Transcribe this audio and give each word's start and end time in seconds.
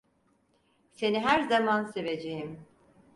Seni 0.91 1.19
her 1.19 1.47
zaman 1.49 1.85
seveceğim. 1.85 2.59